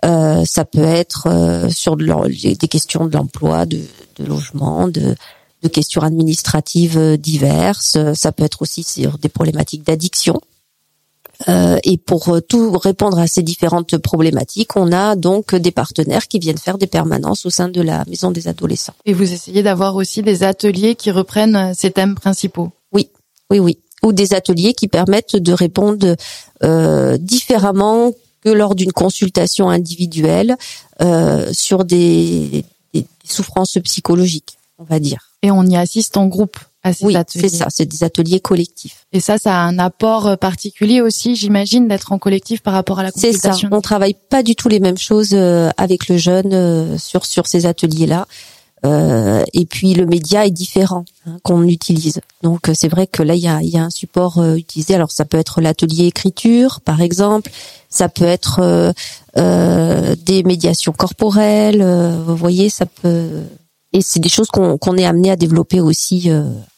Euh, 0.04 0.44
ça 0.44 0.64
peut 0.64 0.84
être 0.84 1.28
euh, 1.28 1.68
sur 1.70 1.96
des 1.96 2.68
questions 2.68 3.06
de 3.06 3.16
l'emploi, 3.16 3.64
de, 3.64 3.80
de, 4.16 4.24
logement, 4.24 4.88
de, 4.88 5.14
de, 5.62 5.68
questions 5.68 6.02
administratives 6.02 6.98
euh, 6.98 7.16
diverses. 7.16 7.96
Ça 8.14 8.32
peut 8.32 8.44
être 8.44 8.62
aussi 8.62 8.82
sur 8.82 9.18
des 9.18 9.28
problématiques 9.28 9.84
d'addiction. 9.84 10.40
Euh, 11.48 11.78
et 11.84 11.96
pour 11.96 12.40
tout 12.48 12.72
répondre 12.72 13.18
à 13.18 13.26
ces 13.26 13.42
différentes 13.42 13.96
problématiques, 13.98 14.76
on 14.76 14.92
a 14.92 15.16
donc 15.16 15.54
des 15.54 15.72
partenaires 15.72 16.28
qui 16.28 16.38
viennent 16.38 16.58
faire 16.58 16.78
des 16.78 16.86
permanences 16.86 17.44
au 17.46 17.50
sein 17.50 17.68
de 17.68 17.80
la 17.80 18.04
maison 18.06 18.30
des 18.30 18.46
adolescents. 18.46 18.94
Et 19.04 19.12
vous 19.12 19.32
essayez 19.32 19.62
d'avoir 19.62 19.96
aussi 19.96 20.22
des 20.22 20.42
ateliers 20.42 20.94
qui 20.94 21.10
reprennent 21.10 21.72
ces 21.74 21.90
thèmes 21.90 22.14
principaux 22.14 22.70
Oui, 22.92 23.10
oui, 23.50 23.58
oui. 23.58 23.78
Ou 24.02 24.12
des 24.12 24.34
ateliers 24.34 24.74
qui 24.74 24.86
permettent 24.86 25.36
de 25.36 25.52
répondre 25.52 26.14
euh, 26.62 27.16
différemment 27.18 28.12
que 28.44 28.50
lors 28.50 28.74
d'une 28.74 28.92
consultation 28.92 29.70
individuelle 29.70 30.56
euh, 31.00 31.50
sur 31.52 31.84
des, 31.84 32.64
des, 32.92 33.06
souffrances 33.24 33.78
psychologiques, 33.82 34.58
on 34.78 34.84
va 34.84 35.00
dire. 35.00 35.30
Et 35.42 35.50
on 35.50 35.64
y 35.64 35.76
assiste 35.76 36.16
en 36.16 36.26
groupe 36.26 36.58
à 36.82 36.92
ces 36.92 37.06
oui, 37.06 37.16
ateliers. 37.16 37.48
c'est 37.48 37.56
ça, 37.56 37.66
c'est 37.70 37.86
des 37.86 38.04
ateliers 38.04 38.40
collectifs. 38.40 39.06
Et 39.12 39.20
ça, 39.20 39.38
ça 39.38 39.56
a 39.56 39.60
un 39.60 39.78
apport 39.78 40.36
particulier 40.36 41.00
aussi, 41.00 41.34
j'imagine, 41.34 41.88
d'être 41.88 42.12
en 42.12 42.18
collectif 42.18 42.60
par 42.60 42.74
rapport 42.74 42.98
à 42.98 43.02
la 43.02 43.10
consultation. 43.10 43.52
C'est 43.52 43.60
ça. 43.62 43.68
On 43.70 43.80
travaille 43.80 44.14
pas 44.14 44.42
du 44.42 44.54
tout 44.54 44.68
les 44.68 44.80
mêmes 44.80 44.98
choses 44.98 45.30
euh, 45.32 45.70
avec 45.78 46.08
le 46.08 46.18
jeune 46.18 46.52
euh, 46.52 46.98
sur 46.98 47.24
sur 47.24 47.46
ces 47.46 47.64
ateliers-là. 47.64 48.26
Euh, 48.84 49.42
et 49.54 49.64
puis 49.64 49.94
le 49.94 50.04
média 50.04 50.46
est 50.46 50.50
différent 50.50 51.04
hein, 51.26 51.38
qu'on 51.42 51.62
utilise. 51.62 52.20
Donc 52.42 52.70
c'est 52.74 52.88
vrai 52.88 53.06
que 53.06 53.22
là 53.22 53.34
il 53.34 53.40
y 53.40 53.48
a, 53.48 53.62
y 53.62 53.78
a 53.78 53.84
un 53.84 53.90
support 53.90 54.38
euh, 54.38 54.56
utilisé. 54.56 54.94
Alors 54.94 55.10
ça 55.10 55.24
peut 55.24 55.38
être 55.38 55.60
l'atelier 55.60 56.06
écriture 56.06 56.80
par 56.82 57.00
exemple, 57.00 57.50
ça 57.88 58.08
peut 58.08 58.24
être 58.24 58.60
euh, 58.60 58.92
euh 59.38 60.14
des 60.16 60.42
médiations 60.42 60.92
corporelles. 60.92 61.82
vous 62.26 62.36
voyez, 62.36 62.68
ça 62.68 62.84
peut 62.86 63.44
et 63.92 64.02
c'est 64.02 64.20
des 64.20 64.28
choses 64.28 64.48
qu'on 64.48 64.76
qu'on 64.76 64.96
est 64.96 65.06
amené 65.06 65.30
à 65.30 65.36
développer 65.36 65.80
aussi 65.80 66.30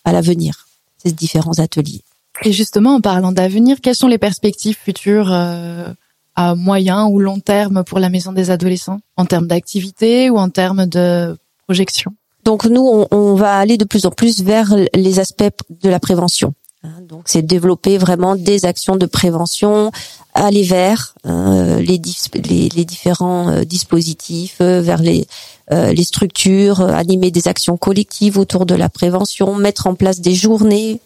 à 0.05 0.13
l'avenir. 0.13 0.67
Ces 1.03 1.13
différents 1.13 1.59
ateliers. 1.59 2.03
Et 2.45 2.53
justement 2.53 2.95
en 2.95 3.01
parlant 3.01 3.33
d'avenir, 3.33 3.81
quelles 3.83 3.95
sont 3.97 4.09
les 4.09 4.19
perspectives 4.19 4.77
futures 4.77 5.33
à 5.33 6.55
moyen 6.55 7.07
ou 7.07 7.19
long 7.19 7.41
terme 7.41 7.83
pour 7.85 7.99
la 7.99 8.11
maison 8.11 8.33
des 8.33 8.51
adolescents? 8.51 9.01
En 9.17 9.25
termes 9.25 9.47
d'activité 9.47 10.31
ou 10.31 10.37
en 10.37 10.51
termes 10.51 10.87
de 10.87 11.37
Donc 12.45 12.65
nous, 12.65 13.07
on, 13.11 13.35
va 13.35 13.59
aller 13.59 13.77
de 13.77 13.85
plus 13.85 14.07
en 14.07 14.11
plus 14.11 14.43
vers 14.43 14.73
les 14.95 15.19
aspects 15.19 15.51
de 15.69 15.89
la 15.89 15.99
prévention. 15.99 16.55
Hein. 16.87 17.03
Donc 17.03 17.23
c'est 17.27 17.43
développer 17.43 17.99
vraiment 17.99 18.37
des 18.37 18.65
actions 18.65 18.97
de 18.97 19.07
prévention, 19.07 19.91
aller 20.35 20.63
vers 20.63 21.15
euh, 21.27 21.81
les, 21.81 22.01
les, 22.71 22.85
différents 22.85 23.49
euh, 23.49 23.65
dispositifs, 23.65 24.59
euh, 24.61 24.81
vers 24.81 25.03
les, 25.03 25.27
les 25.71 26.05
structures, 26.05 26.81
animer 26.81 27.33
des 27.33 27.49
actions 27.49 27.77
collectives 27.77 28.39
autour 28.39 28.67
de 28.67 28.77
la 28.77 28.89
prévention, 28.89 29.57
mettre 29.57 29.89
en 29.89 29.97
place 29.97 30.21
des 30.21 30.35
journées 30.37 31.01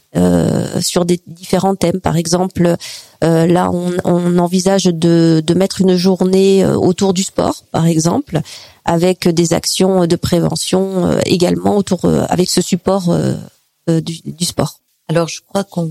sur 0.83 1.07
des 1.07 1.19
différents 1.27 1.77
thèmes. 1.77 2.01
Par 2.01 2.16
exemple, 2.19 2.77
là 3.23 3.71
on, 3.73 3.93
on 4.05 4.38
envisage 4.38 4.85
de, 4.85 5.43
de 5.43 5.55
mettre 5.55 5.81
une 5.81 5.97
journée 5.97 6.66
autour 6.66 7.14
du 7.14 7.23
sport, 7.23 7.64
par 7.73 7.87
exemple, 7.87 8.43
avec 8.85 9.29
des 9.29 9.53
actions 9.53 10.07
de 10.07 10.16
prévention 10.16 11.07
euh, 11.07 11.21
également 11.25 11.77
autour 11.77 12.05
euh, 12.05 12.25
avec 12.29 12.51
ce 12.51 12.61
support 12.61 13.11
euh, 13.11 14.01
du, 14.01 14.21
du 14.25 14.45
sport. 14.45 14.81
Alors 15.11 15.27
je 15.27 15.40
crois 15.44 15.64
qu'on 15.64 15.90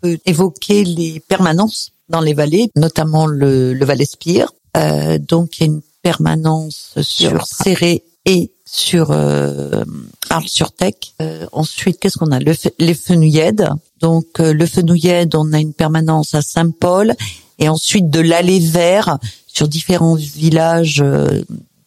peut 0.00 0.18
évoquer 0.24 0.82
les 0.82 1.20
permanences 1.20 1.92
dans 2.08 2.22
les 2.22 2.32
vallées, 2.32 2.70
notamment 2.76 3.26
le, 3.26 3.74
le 3.74 3.84
Val 3.84 4.00
Espire. 4.00 4.50
Euh, 4.74 5.18
donc 5.18 5.58
il 5.58 5.60
y 5.60 5.64
a 5.64 5.66
une 5.66 5.82
permanence 6.00 6.94
sur 7.02 7.44
Serré 7.44 8.04
et 8.24 8.50
sur 8.64 9.10
euh, 9.10 9.84
Arles-sur-Tech. 10.30 10.94
Euh, 11.20 11.46
ensuite, 11.52 11.98
qu'est-ce 12.00 12.16
qu'on 12.16 12.32
a? 12.32 12.40
Le, 12.40 12.54
Les 12.78 12.94
Fenouillèdes. 12.94 13.68
Donc 14.00 14.38
le 14.38 14.64
Fenouillède, 14.64 15.34
on 15.34 15.52
a 15.52 15.58
une 15.58 15.74
permanence 15.74 16.34
à 16.34 16.40
Saint-Paul 16.40 17.16
et 17.58 17.68
ensuite 17.68 18.08
de 18.08 18.20
l'Allée 18.20 18.60
Vert 18.60 19.18
sur 19.46 19.68
différents 19.68 20.14
villages 20.14 21.04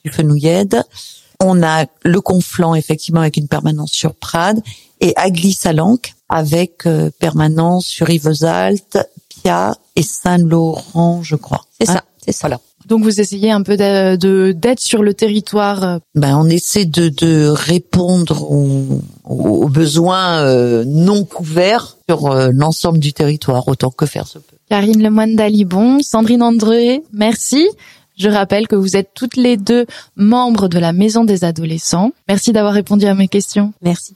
du 0.06 0.12
Fenouillède. 0.12 0.84
On 1.40 1.64
a 1.64 1.88
le 2.04 2.22
Conflant, 2.22 2.76
effectivement, 2.76 3.22
avec 3.22 3.38
une 3.38 3.48
permanence 3.48 3.94
sur 3.94 4.14
Prades, 4.14 4.62
et 5.02 5.14
Agly-Salanque, 5.18 6.14
avec 6.30 6.86
euh, 6.86 7.10
permanence 7.20 7.86
sur 7.86 8.10
Yvesaltes, 8.10 8.98
Pia 9.30 9.76
et 9.96 10.04
Saint-Laurent, 10.04 11.22
je 11.24 11.36
crois. 11.36 11.66
C'est 11.80 11.88
ça, 11.88 11.94
hein 11.98 12.02
c'est 12.24 12.32
ça. 12.32 12.48
Voilà. 12.48 12.62
Donc 12.86 13.04
vous 13.04 13.20
essayez 13.20 13.52
un 13.52 13.62
peu 13.62 13.78
de 13.78 14.52
d'être 14.54 14.80
sur 14.80 15.04
le 15.04 15.14
territoire. 15.14 15.84
Euh, 15.84 16.00
ben 16.16 16.38
on 16.38 16.50
essaie 16.50 16.86
de, 16.86 17.10
de 17.10 17.48
répondre 17.48 18.50
aux, 18.50 19.02
aux 19.26 19.68
besoins 19.68 20.40
euh, 20.40 20.84
non 20.86 21.24
couverts 21.26 21.98
sur 22.10 22.34
l'ensemble 22.52 23.00
du 23.00 23.14
territoire 23.14 23.68
autant 23.68 23.92
que 23.92 24.06
faire 24.06 24.28
se 24.28 24.40
peut. 24.40 24.58
Karine 24.70 25.04
Lemoine 25.04 25.36
d'Alibon, 25.36 26.00
Sandrine 26.02 26.42
André, 26.42 27.04
merci. 27.14 27.68
Je 28.18 28.30
rappelle 28.30 28.68
que 28.68 28.76
vous 28.76 28.96
êtes 28.96 29.12
toutes 29.14 29.38
les 29.38 29.58
deux 29.58 29.86
membres 30.16 30.68
de 30.68 30.80
la 30.80 30.94
Maison 30.94 31.24
des 31.24 31.44
Adolescents. 31.44 32.12
Merci 32.28 32.52
d'avoir 32.52 32.74
répondu 32.74 33.06
à 33.06 33.16
mes 33.16 33.28
questions. 33.28 33.74
Merci. 33.82 34.16